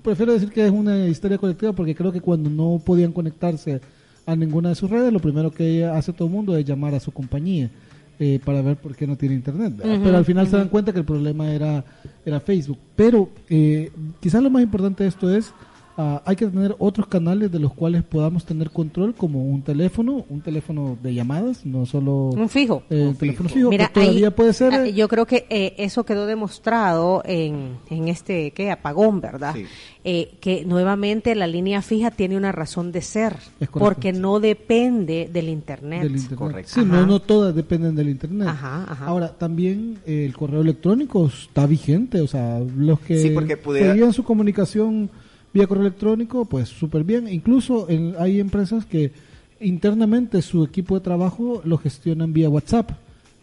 prefiero 0.03 0.33
decir 0.33 0.51
que 0.51 0.67
es 0.67 0.73
una 0.73 1.07
histeria 1.07 1.39
colectiva 1.39 1.73
porque 1.73 1.95
creo 1.95 2.11
que 2.11 2.21
cuando 2.21 2.51
no 2.51 2.83
podían 2.85 3.13
conectarse 3.13 3.81
a 4.27 4.35
ninguna 4.35 4.71
de 4.71 4.75
sus 4.75 4.91
redes, 4.91 5.13
lo 5.13 5.21
primero 5.21 5.53
que 5.53 5.85
hace 5.85 6.13
todo 6.13 6.27
el 6.27 6.35
mundo 6.35 6.57
es 6.57 6.65
llamar 6.65 6.95
a 6.95 7.01
su 7.01 7.13
compañía 7.13 7.71
eh, 8.19 8.41
para 8.45 8.63
ver 8.63 8.77
por 8.77 8.97
qué 8.97 9.07
no 9.07 9.17
tiene 9.17 9.35
internet. 9.35 9.75
Pero 9.77 10.17
al 10.17 10.25
final 10.25 10.47
se 10.49 10.57
dan 10.57 10.69
cuenta 10.69 10.93
que 10.93 11.01
el 11.01 11.05
problema 11.05 11.53
era, 11.53 11.85
era 12.25 12.41
Facebook. 12.41 12.79
Pero 12.97 13.29
eh, 13.49 13.91
quizás 14.21 14.43
lo 14.43 14.51
más 14.51 14.63
importante 14.63 15.05
de 15.05 15.09
esto 15.09 15.35
es, 15.35 15.53
ah, 15.97 16.23
hay 16.25 16.37
que 16.37 16.47
tener 16.47 16.75
otros 16.79 17.07
canales 17.07 17.51
de 17.53 17.59
los 17.59 17.73
cuales 17.73 18.03
podamos 18.03 18.45
tener 18.45 18.71
control, 18.71 19.15
como 19.15 19.45
un 19.45 19.63
teléfono, 19.63 20.25
un 20.29 20.41
teléfono 20.41 20.97
de 21.03 21.15
llamadas, 21.15 21.65
no 21.65 21.87
solo 21.87 22.31
Un 22.31 22.49
fijo. 22.49 22.83
eh, 22.91 23.07
Un 23.09 23.17
teléfono 23.17 23.49
fijo. 23.49 23.59
fijo, 23.59 23.71
Mira, 23.71 23.89
que 23.89 24.01
todavía 24.01 24.29
ahí, 24.29 24.35
puede 24.35 24.53
ser... 24.53 24.73
ah, 24.75 24.87
eh, 24.87 24.93
Yo 24.95 25.09
creo 25.09 25.27
que 25.27 25.47
eh, 25.51 25.75
eso 25.79 26.05
quedó 26.05 26.27
demostrado 26.27 27.23
en, 27.25 27.77
en 27.91 28.09
este 28.09 28.51
¿qué? 28.53 28.71
apagón, 28.71 29.21
¿verdad? 29.21 29.55
Sí. 29.55 29.65
Eh, 30.07 30.35
que 30.41 30.67
nuevamente 30.67 31.35
la 31.35 31.47
línea 31.47 31.81
fija 31.81 32.11
tiene 32.11 32.37
una 32.37 32.53
razón 32.53 32.93
de 32.93 33.01
ser, 33.01 33.37
correcto. 33.59 33.79
porque 33.79 34.13
no 34.13 34.39
depende 34.39 35.31
del 35.33 35.49
internet. 35.49 36.03
del 36.03 36.17
internet. 36.17 36.39
correcto. 36.39 36.73
Sí, 36.75 36.85
no, 36.85 37.07
no 37.07 37.21
todas 37.21 37.55
dependen 37.55 37.95
del 37.95 38.11
internet. 38.11 38.49
Ajá, 38.49 38.85
ajá. 38.87 39.07
Ahora, 39.07 39.29
también 39.33 39.99
eh, 40.05 40.27
el 40.27 40.37
correo 40.37 40.61
electrónico 40.61 41.27
está 41.27 41.67
vigente, 41.67 42.21
o 42.21 42.27
sea, 42.27 42.61
los 42.77 43.01
que 43.01 43.19
Sí, 43.19 43.31
porque 43.31 43.57
pudiera- 43.57 43.95
pedían 43.95 44.13
su 44.13 44.25
comunicación 44.25 45.09
vía 45.55 45.67
correo 45.67 45.83
electrónico, 45.87 46.45
pues 46.45 46.69
súper 46.69 47.05
bien. 47.05 47.29
Incluso 47.33 47.89
en- 47.89 48.15
hay 48.19 48.41
empresas 48.41 48.85
que 48.85 49.13
internamente 49.61 50.43
su 50.43 50.65
equipo 50.65 50.95
de 50.97 51.01
trabajo 51.01 51.63
lo 51.65 51.79
gestionan 51.79 52.33
vía 52.33 52.49
WhatsApp. 52.51 52.91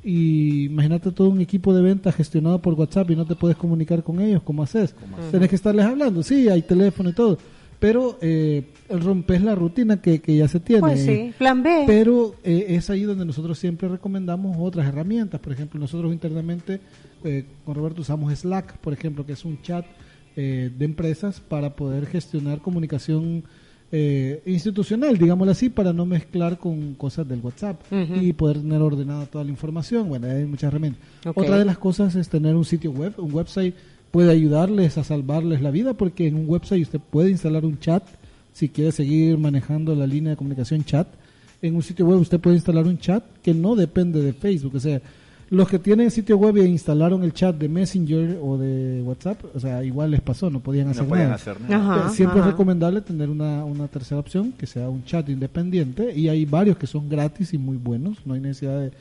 Y 0.04 0.66
imagínate 0.66 1.12
todo 1.12 1.30
un 1.30 1.42
equipo 1.42 1.74
de 1.75 1.81
venta 1.81 2.12
gestionado 2.12 2.60
por 2.60 2.74
WhatsApp 2.74 3.12
y 3.12 3.16
no 3.16 3.25
te 3.25 3.36
puedes 3.36 3.56
comunicar 3.56 4.04
con 4.04 4.19
ellos, 4.19 4.42
¿cómo 4.44 4.63
haces? 4.63 4.96
Tenés 5.31 5.50
que 5.50 5.56
estarles 5.56 5.86
hablando, 5.86 6.24
sí, 6.24 6.50
hay 6.50 6.63
teléfono 6.63 7.12
y 7.12 7.13
todo, 7.13 7.38
pero 7.80 8.18
eh, 8.19 8.64
rompes 8.90 9.44
la 9.44 9.54
rutina 9.54 10.02
que, 10.02 10.19
que 10.19 10.35
ya 10.35 10.47
se 10.47 10.59
tiene. 10.59 10.81
Pues 10.81 11.04
sí, 11.04 11.33
plan 11.38 11.62
B. 11.62 11.83
Pero 11.85 12.33
eh, 12.44 12.66
es 12.69 12.90
ahí 12.90 13.04
donde 13.04 13.26
nosotros 13.26 13.59
siempre 13.59 13.88
recomendamos 13.90 14.57
otras 14.59 14.88
herramientas. 14.88 15.40
Por 15.40 15.54
ejemplo, 15.54 15.80
nosotros 15.80 16.12
internamente 16.12 16.81
eh, 17.24 17.45
con 17.64 17.76
Roberto 17.76 18.02
usamos 18.02 18.33
Slack, 18.33 18.78
por 18.80 18.94
ejemplo, 18.94 19.24
que 19.24 19.33
es 19.33 19.45
un 19.45 19.62
chat 19.62 19.85
eh, 20.35 20.71
de 20.78 20.85
empresas 20.85 21.40
para 21.40 21.76
poder 21.76 22.06
gestionar 22.06 22.61
comunicación 22.61 23.44
eh, 23.92 24.42
institucional, 24.45 25.18
digámoslo 25.18 25.52
así, 25.52 25.69
para 25.69 25.92
no 25.92 26.06
mezclar 26.06 26.57
con 26.57 26.94
cosas 26.94 27.28
del 27.28 27.42
WhatsApp 27.42 27.81
y 27.92 28.31
poder 28.31 28.57
tener 28.61 28.81
ordenada 28.81 29.26
toda 29.26 29.44
la 29.44 29.50
información. 29.50 30.07
Bueno, 30.07 30.28
hay 30.28 30.45
muchas 30.45 30.69
herramientas. 30.69 31.02
Otra 31.35 31.57
de 31.57 31.66
las 31.66 31.78
cosas 31.78 32.16
es 32.16 32.30
tener 32.30 32.56
un 32.56 32.64
sitio 32.64 32.92
web, 32.92 33.14
un 33.18 33.33
website 33.33 33.76
puede 34.11 34.31
ayudarles 34.31 34.97
a 34.97 35.04
salvarles 35.04 35.61
la 35.61 35.71
vida 35.71 35.94
porque 35.94 36.28
en 36.28 36.35
un 36.35 36.45
website 36.47 36.83
usted 36.83 37.00
puede 37.00 37.31
instalar 37.31 37.66
un 37.66 37.80
chat 37.80 38.04
si 38.54 38.69
quiere 38.69 38.92
seguir 38.92 39.38
manejando 39.38 39.95
la 39.95 40.07
línea 40.07 40.31
de 40.31 40.38
comunicación 40.38 40.83
chat. 40.85 41.07
En 41.61 41.76
un 41.76 41.83
sitio 41.83 42.06
web 42.06 42.19
usted 42.19 42.40
puede 42.40 42.56
instalar 42.56 42.85
un 42.85 42.97
chat 42.97 43.23
que 43.44 43.54
no 43.54 43.76
depende 43.76 44.21
de 44.21 44.33
Facebook, 44.33 44.76
o 44.76 44.80
sea, 44.80 45.02
los 45.52 45.68
que 45.68 45.78
tienen 45.80 46.10
sitio 46.12 46.38
web 46.38 46.58
e 46.58 46.66
instalaron 46.66 47.24
el 47.24 47.34
chat 47.34 47.56
de 47.56 47.70
Messenger 47.70 48.40
o 48.42 48.58
de 48.58 49.02
WhatsApp, 49.04 49.44
o 49.54 49.60
sea, 49.60 49.84
igual 49.84 50.10
les 50.12 50.22
pasó, 50.22 50.50
no 50.50 50.60
podían 50.62 50.88
hacer 50.88 51.04
No 51.04 51.10
podían 51.10 51.26
nada. 51.28 51.36
hacer 51.36 51.62
nada. 51.62 51.94
Ajá, 52.02 52.08
Eh, 52.08 52.16
Siempre 52.16 52.40
ajá. 52.40 52.48
es 52.50 52.54
recomendable 52.54 53.02
tener 53.02 53.30
una, 53.30 53.64
una 53.66 53.88
tercera 53.88 54.20
opción 54.20 54.54
que 54.58 54.66
sea 54.66 54.90
un 54.90 55.04
chat 55.06 55.30
independiente 55.30 56.12
y 56.16 56.28
hay 56.30 56.46
varios 56.46 56.78
que 56.78 56.88
son 56.88 57.08
gratis 57.08 57.54
y 57.54 57.58
muy 57.58 57.78
buenos, 57.78 58.26
no 58.26 58.34
hay 58.34 58.40
necesidad 58.40 58.80
de, 58.80 58.92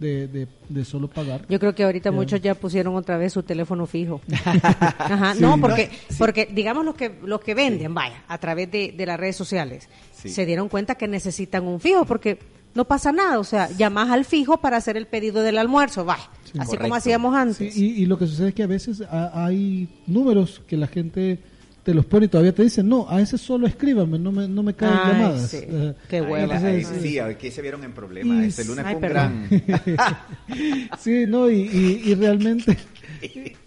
de, 0.00 0.28
de- 0.28 0.48
de 0.68 0.84
solo 0.84 1.08
pagar. 1.08 1.42
Yo 1.48 1.60
creo 1.60 1.74
que 1.74 1.84
ahorita 1.84 2.08
Eh. 2.08 2.12
muchos 2.12 2.40
ya 2.40 2.54
pusieron 2.54 2.96
otra 2.96 3.16
vez 3.16 3.32
su 3.32 3.42
teléfono 3.42 3.86
fijo. 3.86 4.20
Ajá, 4.44 5.34
no, 5.34 5.60
porque, 5.60 5.90
Sí. 6.08 6.16
porque 6.18 6.48
digamos 6.52 6.84
los 6.84 6.94
que, 6.96 7.18
los 7.24 7.40
que 7.40 7.54
venden, 7.54 7.94
vaya, 7.94 8.24
a 8.26 8.38
través 8.38 8.70
de, 8.70 8.92
de 8.96 9.06
las 9.06 9.18
redes 9.20 9.36
sociales, 9.36 9.88
Sí. 10.12 10.28
se 10.28 10.44
dieron 10.44 10.68
cuenta 10.68 10.96
que 10.96 11.06
necesitan 11.06 11.66
un 11.66 11.80
fijo, 11.80 12.04
porque 12.04 12.38
no 12.74 12.84
pasa 12.86 13.12
nada, 13.12 13.38
o 13.38 13.44
sea, 13.44 13.68
llamas 13.70 14.10
al 14.10 14.24
fijo 14.24 14.58
para 14.60 14.76
hacer 14.76 14.96
el 14.96 15.06
pedido 15.06 15.42
del 15.42 15.58
almuerzo, 15.58 16.04
vaya, 16.04 16.22
así 16.44 16.52
correcto. 16.58 16.78
como 16.82 16.94
hacíamos 16.94 17.34
Sí, 17.34 17.40
antes. 17.64 17.76
y, 17.76 17.84
y 18.02 18.06
lo 18.06 18.18
que 18.18 18.26
sucede 18.26 18.48
es 18.50 18.54
que 18.54 18.62
a 18.62 18.66
veces 18.68 19.02
ha- 19.10 19.44
hay 19.46 19.88
números 20.06 20.62
que 20.66 20.76
la 20.76 20.86
gente 20.86 21.38
te 21.82 21.94
los 21.94 22.04
pone 22.04 22.26
y 22.26 22.28
todavía 22.28 22.54
te 22.54 22.62
dicen, 22.62 22.86
no, 22.88 23.08
a 23.08 23.20
ese 23.22 23.38
solo 23.38 23.66
escríbame, 23.66 24.18
no 24.18 24.30
me, 24.30 24.46
no 24.46 24.62
me 24.62 24.74
caen 24.74 24.92
Ay, 25.02 25.12
llamadas. 25.14 25.50
sí. 25.50 25.56
Eh, 25.62 25.94
Qué 26.10 26.16
Ay, 26.18 26.22
hueva. 26.22 26.56
ay, 26.58 26.76
Entonces, 26.76 27.02
sí, 27.02 27.18
aquí 27.18 27.50
se 27.50 27.62
vieron 27.62 27.82
en 27.84 27.92
problemas. 27.92 28.44
Y- 28.44 28.48
Este 28.48 28.64
lunes 28.66 28.84
Ay, 28.84 28.94
fue 28.94 29.08
un 29.08 29.14
perdón. 29.14 29.48
gran... 29.48 30.16
sí, 30.98 31.24
no, 31.26 31.50
y, 31.50 31.60
y, 31.62 32.02
y 32.10 32.14
realmente, 32.14 32.76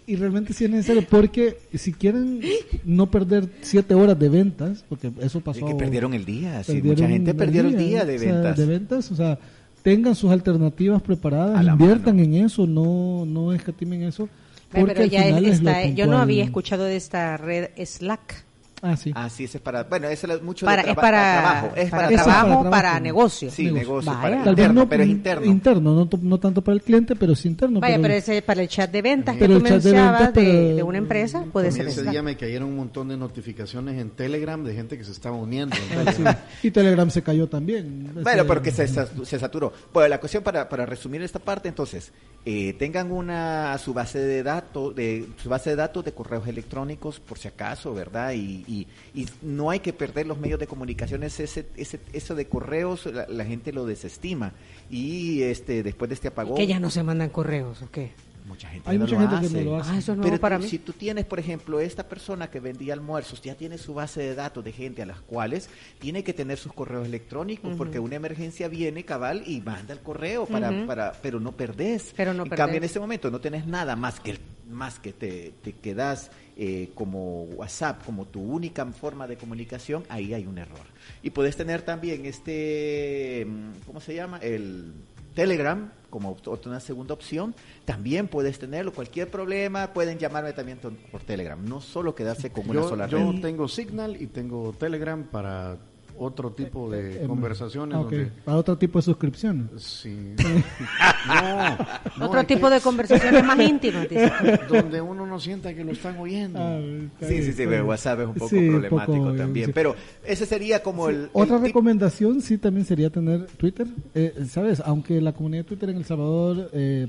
y 0.06 0.16
realmente 0.16 0.52
sí 0.52 0.64
es 0.64 0.70
necesario, 0.70 1.06
porque 1.08 1.58
si 1.74 1.92
quieren 1.92 2.40
no 2.84 3.10
perder 3.10 3.48
siete 3.62 3.94
horas 3.94 4.18
de 4.18 4.28
ventas, 4.28 4.84
porque 4.88 5.10
eso 5.20 5.40
pasó. 5.40 5.66
que 5.66 5.74
perdieron 5.74 6.14
el 6.14 6.24
día, 6.24 6.62
sí, 6.62 6.82
mucha 6.82 7.06
gente 7.08 7.34
perdió 7.34 7.62
el 7.62 7.76
día 7.76 8.04
de 8.04 8.16
o 8.16 8.18
sea, 8.18 8.32
ventas. 8.32 8.56
de 8.56 8.66
ventas, 8.66 9.12
o 9.12 9.16
sea, 9.16 9.38
tengan 9.82 10.14
sus 10.14 10.30
alternativas 10.30 11.02
preparadas, 11.02 11.64
inviertan 11.64 12.16
mano. 12.16 12.36
en 12.36 12.44
eso, 12.46 12.66
no, 12.66 13.24
no 13.26 13.52
escatimen 13.52 14.02
eso. 14.02 14.28
Porque 14.70 14.92
pero 14.92 15.04
al 15.04 15.10
ya 15.10 15.22
final 15.24 15.44
es 15.44 15.62
lo 15.62 15.70
está, 15.70 15.86
yo 15.88 16.06
no 16.06 16.18
había 16.18 16.44
escuchado 16.44 16.84
de 16.84 16.96
esta 16.96 17.36
red 17.36 17.68
Slack. 17.84 18.44
Ah, 18.86 18.96
sí. 18.96 19.12
Ah, 19.14 19.30
sí, 19.30 19.44
ese 19.44 19.56
es 19.58 19.62
para... 19.62 19.84
Bueno, 19.84 20.08
ese 20.08 20.32
es 20.32 20.42
mucho 20.42 20.66
Para, 20.66 20.82
de 20.82 20.90
es 20.90 20.94
traba- 20.96 21.00
para, 21.10 21.40
trabajo. 21.40 21.72
Es 21.74 21.90
para 21.90 22.02
para, 22.02 22.14
Eso 22.14 22.16
es 22.20 22.22
trabajo, 22.36 22.58
para 22.64 22.70
para, 22.70 23.00
negocio. 23.00 23.50
Sí, 23.50 23.72
negocio, 23.72 24.10
Vaya. 24.12 24.22
para 24.22 24.44
Tal 24.44 24.54
vez 24.54 24.64
interno, 24.66 24.80
no, 24.82 24.88
pero 24.88 25.02
es 25.02 25.08
interno. 25.48 25.94
no, 25.94 26.06
to- 26.06 26.18
no 26.20 26.38
tanto 26.38 26.62
para 26.62 26.74
el 26.74 26.82
cliente, 26.82 27.16
pero 27.16 27.34
sí 27.34 27.48
interno. 27.48 27.80
Vaya, 27.80 27.94
pero- 27.96 28.02
pero 28.02 28.14
ese 28.14 28.42
para 28.42 28.60
el 28.62 28.68
chat 28.68 28.90
de 28.90 29.00
ventas 29.02 29.36
Pero 29.38 29.54
que 29.54 29.60
tú 29.60 29.66
el 29.66 29.72
chat 29.72 29.82
de 29.82 29.90
mencionabas 29.92 30.20
ventas, 30.20 30.34
de, 30.44 30.50
pero- 30.50 30.76
de 30.76 30.82
una 30.82 30.98
empresa, 30.98 31.44
puede 31.50 31.72
ser 31.72 31.86
Ese 31.88 32.02
día 32.04 32.22
me 32.22 32.36
cayeron 32.36 32.68
un 32.68 32.76
montón 32.76 33.08
de 33.08 33.16
notificaciones 33.16 33.98
en 33.98 34.10
Telegram 34.10 34.62
de 34.62 34.74
gente 34.74 34.98
que 34.98 35.04
se 35.04 35.12
estaba 35.12 35.36
uniendo. 35.36 35.74
Ah, 36.06 36.12
sí. 36.12 36.22
Y 36.68 36.70
Telegram 36.70 37.08
se 37.10 37.22
cayó 37.22 37.48
también. 37.48 38.10
Bueno, 38.12 38.30
Ese- 38.30 38.44
pero 38.44 38.60
que 38.62 38.70
se, 38.70 38.86
se 38.86 39.38
saturó. 39.38 39.72
Bueno, 39.92 40.08
la 40.08 40.20
cuestión 40.20 40.42
para, 40.42 40.68
para 40.68 40.84
resumir 40.84 41.22
esta 41.22 41.38
parte, 41.38 41.68
entonces, 41.68 42.12
eh, 42.44 42.74
tengan 42.78 43.10
una 43.10 43.76
su 43.78 43.94
base 43.94 44.18
de 44.18 44.42
datos, 44.42 44.94
de 44.94 45.26
su 45.42 45.48
base 45.48 45.70
de 45.70 45.76
datos 45.76 46.04
de 46.04 46.12
correos 46.12 46.46
electrónicos, 46.46 47.20
por 47.20 47.38
si 47.38 47.48
acaso, 47.48 47.94
¿verdad? 47.94 48.32
Y, 48.32 48.64
y, 48.80 48.86
y 49.14 49.26
no 49.42 49.70
hay 49.70 49.80
que 49.80 49.92
perder 49.92 50.26
los 50.26 50.38
medios 50.38 50.58
de 50.58 50.66
comunicaciones, 50.66 51.38
ese, 51.40 51.66
ese, 51.76 52.00
eso 52.12 52.34
de 52.34 52.46
correos, 52.46 53.06
la, 53.06 53.26
la 53.28 53.44
gente 53.44 53.72
lo 53.72 53.86
desestima. 53.86 54.52
Y 54.90 55.42
este 55.42 55.82
después 55.82 56.08
de 56.08 56.14
este 56.14 56.28
apagón, 56.28 56.56
Que 56.56 56.66
ya 56.66 56.80
no 56.80 56.90
se 56.90 57.02
mandan 57.02 57.30
correos, 57.30 57.82
¿o 57.82 57.90
qué? 57.90 58.12
mucha 58.46 58.68
gente 58.68 58.90
Hay 58.90 58.98
no 58.98 59.06
mucha 59.06 59.14
lo 59.14 59.20
gente 59.22 59.40
que 59.40 59.46
hace. 59.46 59.64
no 59.64 59.70
lo 59.70 59.76
hace. 59.78 59.90
Ah, 59.90 59.96
eso 59.98 60.12
es 60.12 60.18
nuevo 60.18 60.30
Pero 60.30 60.38
para 60.38 60.58
tú- 60.58 60.64
mí. 60.64 60.68
si 60.68 60.78
tú 60.78 60.92
tienes, 60.92 61.24
por 61.24 61.38
ejemplo, 61.38 61.80
esta 61.80 62.06
persona 62.06 62.50
que 62.50 62.60
vendía 62.60 62.92
almuerzos, 62.92 63.40
ya 63.40 63.54
tiene 63.54 63.78
su 63.78 63.94
base 63.94 64.20
de 64.20 64.34
datos 64.34 64.62
de 64.62 64.70
gente 64.70 65.00
a 65.00 65.06
las 65.06 65.22
cuales 65.22 65.70
tiene 65.98 66.22
que 66.22 66.34
tener 66.34 66.58
sus 66.58 66.74
correos 66.74 67.06
electrónicos, 67.06 67.74
porque 67.78 67.98
una 67.98 68.16
emergencia 68.16 68.68
viene 68.68 69.02
cabal 69.06 69.44
y 69.46 69.62
manda 69.62 69.94
el 69.94 70.00
correo 70.00 70.44
para, 70.44 70.86
para, 70.86 71.12
pero 71.22 71.40
no 71.40 71.52
perdés. 71.52 72.12
Pero 72.14 72.34
no 72.34 72.42
en 72.42 72.50
perdés. 72.50 72.58
cambio, 72.62 72.76
en 72.76 72.84
este 72.84 73.00
momento 73.00 73.30
no 73.30 73.40
tenés 73.40 73.66
nada 73.66 73.96
más 73.96 74.20
que 74.20 74.32
más 74.68 74.98
que 74.98 75.12
te, 75.12 75.52
te 75.62 75.72
quedas 75.72 76.30
eh, 76.56 76.90
como 76.94 77.44
WhatsApp, 77.44 78.04
como 78.04 78.26
tu 78.26 78.40
única 78.40 78.84
forma 78.86 79.26
de 79.26 79.36
comunicación, 79.36 80.04
ahí 80.08 80.34
hay 80.34 80.46
un 80.46 80.58
error. 80.58 80.86
Y 81.22 81.30
puedes 81.30 81.56
tener 81.56 81.82
también 81.82 82.26
este, 82.26 83.46
mm, 83.48 83.86
¿cómo 83.86 84.00
se 84.00 84.14
llama? 84.14 84.38
El 84.38 84.92
Telegram 85.34 85.90
como 86.10 86.36
una 86.66 86.78
segunda 86.78 87.12
opción, 87.12 87.56
también 87.84 88.28
puedes 88.28 88.60
tenerlo. 88.60 88.92
Cualquier 88.92 89.28
problema, 89.30 89.92
pueden 89.92 90.16
llamarme 90.16 90.52
también 90.52 90.78
por 90.78 91.22
Telegram. 91.22 91.58
No 91.64 91.80
solo 91.80 92.14
quedarse 92.14 92.50
con 92.50 92.70
una 92.70 92.82
Yo, 92.82 92.88
sola 92.88 93.08
yo 93.08 93.32
red. 93.32 93.40
tengo 93.40 93.66
Signal 93.66 94.22
y 94.22 94.28
tengo 94.28 94.72
Telegram 94.78 95.24
para 95.24 95.76
otro 96.18 96.52
tipo 96.52 96.90
de 96.90 97.24
Eh, 97.24 97.26
conversaciones. 97.26 97.96
ah, 97.96 98.02
donde, 98.02 98.26
Para 98.44 98.56
otro 98.58 98.76
tipo 98.78 98.98
de 98.98 99.02
suscripción. 99.02 99.70
sí. 99.76 100.34
no, 101.26 101.76
no, 102.18 102.26
Otro 102.26 102.44
tipo 102.44 102.68
que- 102.68 102.74
de 102.74 102.80
conversaciones 102.80 103.44
más 103.44 103.58
íntimas, 103.68 104.08
dice. 104.08 104.32
donde 104.68 105.00
uno 105.00 105.26
no 105.26 105.40
sienta 105.40 105.74
que 105.74 105.84
lo 105.84 105.92
están 105.92 106.18
oyendo. 106.18 106.58
Ah, 106.60 106.78
está 106.78 107.26
Sí, 107.28 107.32
bien, 107.34 107.44
sí, 107.46 107.52
sí, 107.52 107.64
pero. 107.66 107.86
WhatsApp 107.86 108.20
es 108.20 108.26
un 108.28 108.34
poco 108.34 108.48
Sí, 108.48 108.68
problemático 108.68 109.18
poco, 109.18 109.32
también. 109.34 109.66
sí. 109.66 109.72
Pero 109.74 109.94
ese 110.24 110.46
sería 110.46 110.82
como 110.82 111.08
el... 111.08 111.28
Otra 111.32 111.56
el 111.56 111.62
recomendación 111.62 112.40
sí 112.40 112.58
también 112.58 112.84
sería 112.86 113.10
tener 113.10 113.46
Twitter. 113.56 113.86
Eh, 114.14 114.44
Sabes, 114.48 114.80
aunque 114.84 115.20
la 115.20 115.32
comunidad 115.32 115.64
de 115.64 115.68
Twitter 115.68 115.90
en 115.90 115.96
El 115.96 116.04
Salvador 116.04 116.70
eh, 116.72 117.06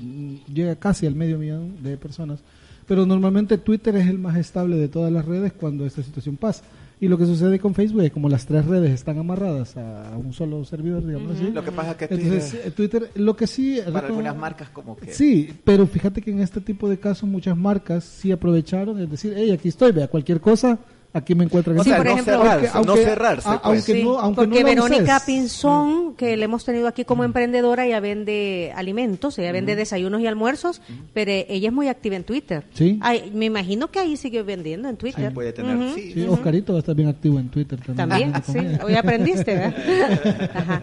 llega 0.52 0.76
casi 0.76 1.06
al 1.06 1.14
medio 1.14 1.38
millón 1.38 1.82
de 1.82 1.96
personas, 1.96 2.40
pero 2.86 3.04
normalmente 3.06 3.58
Twitter 3.58 3.96
es 3.96 4.08
el 4.08 4.18
más 4.18 4.36
estable 4.36 4.76
de 4.76 4.88
todas 4.88 5.12
las 5.12 5.24
redes 5.24 5.52
cuando 5.52 5.86
esta 5.86 6.02
situación 6.02 6.36
pasa. 6.36 6.64
Y 6.98 7.08
lo 7.08 7.18
que 7.18 7.26
sucede 7.26 7.58
con 7.58 7.74
Facebook 7.74 8.02
es 8.04 8.10
como 8.10 8.30
las 8.30 8.46
tres 8.46 8.64
redes 8.64 8.90
están 8.90 9.18
amarradas 9.18 9.76
a, 9.76 10.16
un 10.16 10.32
solo 10.32 10.64
servidor, 10.64 11.06
digamos 11.06 11.36
así. 11.36 11.50
Lo 11.50 11.62
que 11.62 11.70
pasa 11.70 11.90
es 11.90 11.96
que 11.96 12.04
Entonces, 12.06 12.54
eh, 12.54 12.70
Twitter, 12.70 13.10
lo 13.16 13.36
que 13.36 13.46
sí... 13.46 13.80
para 13.92 14.06
algunas 14.06 14.34
marcas 14.34 14.70
como 14.70 14.96
que... 14.96 15.12
Sí, 15.12 15.52
pero 15.62 15.86
fíjate 15.86 16.22
que 16.22 16.30
en 16.30 16.40
este 16.40 16.62
tipo 16.62 16.88
de 16.88 16.98
casos 16.98 17.28
muchas 17.28 17.56
marcas 17.56 18.04
sí 18.04 18.32
aprovecharon, 18.32 18.98
es 18.98 19.10
decir, 19.10 19.34
hey, 19.36 19.50
aquí 19.50 19.68
estoy, 19.68 19.92
vea, 19.92 20.08
cualquier 20.08 20.40
cosa, 20.40 20.78
aquí 21.16 21.34
me 21.34 21.44
encuentran. 21.44 21.78
O 21.78 21.82
Sí, 21.84 21.88
sea, 21.90 21.98
por 21.98 22.06
no 22.06 22.12
ejemplo, 22.12 22.38
cerrarse, 22.42 22.70
aunque- 22.72 22.86
no 22.90 22.96
cerrarse. 22.96 23.48
pues. 23.48 23.60
aunque 23.62 23.80
Sí, 23.92 24.04
no- 24.04 24.18
aunque 24.18 24.42
porque 24.42 24.60
no 24.60 24.66
Verónica 24.66 25.16
uses. 25.16 25.22
Pinzón, 25.26 26.14
que 26.16 26.36
le 26.36 26.44
hemos 26.44 26.64
tenido 26.64 26.88
aquí 26.88 27.04
como 27.04 27.24
emprendedora, 27.24 27.86
ella 27.86 28.00
vende 28.00 28.72
alimentos, 28.74 29.38
ella 29.38 29.52
vende 29.52 29.76
desayunos 29.76 30.20
y 30.20 30.26
almuerzos, 30.26 30.80
pero 31.14 31.30
ella 31.32 31.68
es 31.68 31.74
muy 31.74 31.88
activa 31.88 32.16
en 32.16 32.24
Twitter. 32.24 32.64
Sí. 32.74 32.98
Ay, 33.02 33.30
me 33.34 33.46
imagino 33.46 33.90
que 33.90 33.98
ahí 33.98 34.16
sigue 34.16 34.42
vendiendo 34.42 34.88
en 34.88 34.96
Twitter. 34.96 35.26
Ahí 35.26 35.32
puede 35.34 35.52
tener, 35.52 35.94
sí. 35.94 36.12
Sí, 36.12 36.26
Oscarito 36.28 36.72
va 36.72 36.78
a 36.78 36.80
estar 36.80 36.94
bien 36.94 37.08
activo 37.08 37.38
en 37.38 37.48
Twitter 37.48 37.78
también. 37.80 38.32
También, 38.32 38.76
sí. 38.78 38.84
Hoy 38.84 38.94
aprendiste, 38.94 39.54
¿verdad? 39.54 39.74
Ajá. 40.54 40.82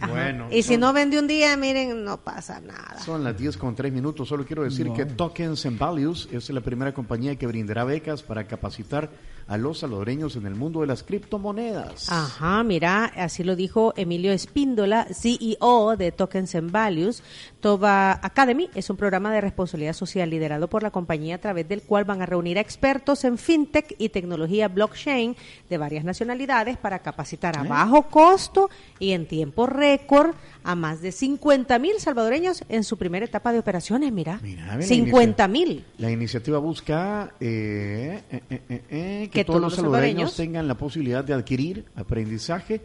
Ajá. 0.00 0.06
Bueno, 0.12 0.46
y 0.50 0.62
si 0.62 0.76
no 0.76 0.92
vende 0.92 1.18
un 1.18 1.26
día, 1.26 1.56
miren, 1.56 2.04
no 2.04 2.18
pasa 2.18 2.60
nada. 2.60 2.98
Son 3.04 3.22
las 3.24 3.36
10 3.36 3.56
con 3.56 3.74
3 3.74 3.92
minutos. 3.92 4.28
Solo 4.28 4.44
quiero 4.44 4.64
decir 4.64 4.90
que 4.92 5.04
Tokens 5.06 5.64
and 5.66 5.78
Values 5.78 6.28
es 6.32 6.50
la 6.50 6.60
primera 6.60 6.92
compañía 6.92 7.36
que 7.36 7.46
brindará 7.46 7.84
becas 7.84 8.22
para 8.22 8.44
capacitar 8.46 9.10
a 9.46 9.56
los 9.56 9.80
salvadoreños 9.80 10.36
en 10.36 10.46
el 10.46 10.54
mundo 10.54 10.80
de 10.80 10.86
las 10.86 11.02
criptomonedas. 11.02 12.10
Ajá, 12.10 12.62
mira, 12.62 13.04
así 13.16 13.44
lo 13.44 13.56
dijo 13.56 13.92
Emilio 13.96 14.32
Espíndola, 14.32 15.06
CEO 15.12 15.96
de 15.96 16.12
Tokens 16.12 16.54
and 16.54 16.70
Values. 16.70 17.22
Toba 17.60 18.12
Academy 18.22 18.68
es 18.74 18.90
un 18.90 18.96
programa 18.96 19.32
de 19.32 19.40
responsabilidad 19.40 19.94
social 19.94 20.30
liderado 20.30 20.68
por 20.68 20.82
la 20.82 20.90
compañía 20.90 21.36
a 21.36 21.38
través 21.38 21.68
del 21.68 21.82
cual 21.82 22.04
van 22.04 22.22
a 22.22 22.26
reunir 22.26 22.58
a 22.58 22.60
expertos 22.60 23.24
en 23.24 23.38
fintech 23.38 23.94
y 23.98 24.10
tecnología 24.10 24.68
blockchain 24.68 25.36
de 25.68 25.78
varias 25.78 26.04
nacionalidades 26.04 26.76
para 26.76 27.00
capacitar 27.00 27.58
a 27.58 27.64
bajo 27.64 28.02
costo 28.02 28.70
y 28.98 29.12
en 29.12 29.26
tiempo 29.26 29.66
récord 29.66 30.34
a 30.62 30.74
más 30.74 31.00
de 31.00 31.12
50 31.12 31.78
mil 31.78 31.98
salvadoreños 31.98 32.64
en 32.68 32.84
su 32.84 32.96
primera 32.96 33.26
etapa 33.26 33.52
de 33.52 33.58
operaciones. 33.58 34.12
Mira, 34.12 34.40
Mira, 34.42 34.76
ve 34.76 34.82
la 34.82 34.88
50 34.88 35.48
mil. 35.48 35.84
La 35.98 36.10
iniciativa 36.10 36.58
busca 36.58 37.34
eh, 37.40 38.22
eh, 38.30 38.42
eh, 38.50 38.60
eh, 38.68 38.82
eh, 38.90 39.30
que, 39.34 39.40
Que 39.40 39.44
todos 39.44 39.58
todos 39.58 39.72
los 39.72 39.74
salvadoreños 39.74 40.36
tengan 40.36 40.68
la 40.68 40.76
posibilidad 40.76 41.24
de 41.24 41.34
adquirir 41.34 41.84
aprendizaje 41.96 42.80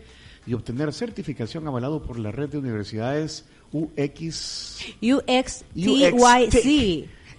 y 0.48 0.56
obtener 0.56 0.92
certificación 0.92 1.68
avalado 1.68 2.02
por 2.02 2.18
la 2.18 2.32
red 2.32 2.50
de 2.50 2.58
universidades 2.58 3.46
UX 3.72 4.80
UXTYC. 5.00 6.16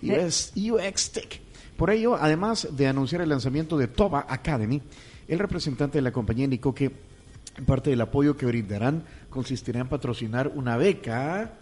US, 0.03 0.53
UX 0.57 1.11
Tech. 1.11 1.41
Por 1.77 1.91
ello, 1.91 2.15
además 2.15 2.69
de 2.71 2.87
anunciar 2.87 3.23
el 3.23 3.29
lanzamiento 3.29 3.77
de 3.77 3.89
Toba 3.89 4.27
Academy, 4.29 4.81
el 5.27 5.39
representante 5.39 5.99
de 5.99 6.03
la 6.03 6.13
compañía 6.13 6.45
indicó 6.45 6.75
que 6.75 6.93
parte 7.67 7.91
del 7.91 8.01
apoyo 8.01 8.37
que 8.37 8.47
brindarán 8.47 9.05
consistirá 9.29 9.81
en 9.81 9.89
patrocinar 9.89 10.53
una 10.55 10.77
beca 10.77 11.59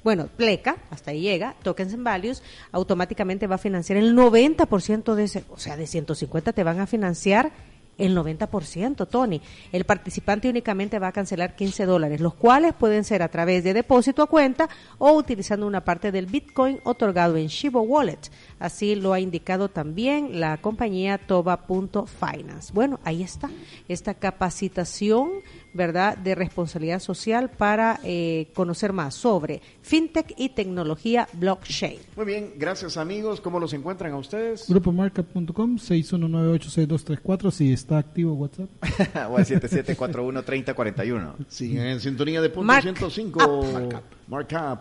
bueno, 0.03 0.27
Pleca, 0.27 0.77
hasta 0.89 1.11
ahí 1.11 1.21
llega, 1.21 1.55
Tokens 1.63 1.93
and 1.93 2.03
Values, 2.03 2.43
automáticamente 2.71 3.47
va 3.47 3.55
a 3.55 3.59
financiar 3.59 3.97
el 3.97 4.15
90% 4.15 5.15
de 5.15 5.23
ese, 5.23 5.43
o 5.49 5.57
sea, 5.57 5.77
de 5.77 5.87
150 5.87 6.53
te 6.53 6.63
van 6.63 6.79
a 6.79 6.87
financiar 6.87 7.51
el 7.99 8.17
90%, 8.17 9.07
Tony. 9.07 9.41
El 9.71 9.85
participante 9.85 10.49
únicamente 10.49 10.97
va 10.97 11.09
a 11.09 11.11
cancelar 11.11 11.55
15 11.55 11.85
dólares, 11.85 12.21
los 12.21 12.33
cuales 12.33 12.73
pueden 12.73 13.03
ser 13.03 13.21
a 13.21 13.27
través 13.27 13.63
de 13.63 13.73
depósito 13.73 14.23
a 14.23 14.27
cuenta 14.27 14.69
o 14.97 15.11
utilizando 15.11 15.67
una 15.67 15.83
parte 15.83 16.11
del 16.11 16.25
Bitcoin 16.25 16.79
otorgado 16.85 17.37
en 17.37 17.47
Shibo 17.47 17.81
Wallet. 17.81 18.31
Así 18.57 18.95
lo 18.95 19.13
ha 19.13 19.19
indicado 19.19 19.69
también 19.69 20.39
la 20.39 20.57
compañía 20.57 21.17
Toba.finance. 21.17 22.73
Bueno, 22.73 22.99
ahí 23.03 23.21
está, 23.21 23.49
esta 23.87 24.13
capacitación 24.13 25.29
¿verdad?, 25.73 26.17
de 26.17 26.35
responsabilidad 26.35 26.99
social 26.99 27.49
para 27.49 27.99
eh, 28.03 28.47
conocer 28.53 28.93
más 28.93 29.15
sobre 29.15 29.61
fintech 29.81 30.33
y 30.37 30.49
tecnología 30.49 31.27
blockchain. 31.33 31.99
Muy 32.15 32.25
bien, 32.25 32.53
gracias 32.57 32.97
amigos. 32.97 33.41
¿Cómo 33.41 33.59
los 33.59 33.73
encuentran 33.73 34.13
a 34.13 34.17
ustedes? 34.17 34.65
Grupomarkup.com 34.67 35.77
61986234 35.77 37.51
si 37.51 37.73
está 37.73 37.97
activo 37.97 38.33
WhatsApp. 38.33 38.69
o 39.29 39.37
al 39.37 39.45
7741-3041. 39.45 41.33
Siguen 41.47 41.83
en 41.83 41.99
sintonía 41.99 42.41
de 42.41 42.49
punto 42.49 42.65
Mark 42.65 42.83
105. 42.83 43.43
Up. 43.43 44.03
Mark 44.27 44.47
Up. 44.51 44.79